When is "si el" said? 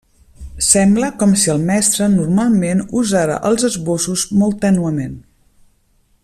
1.41-1.61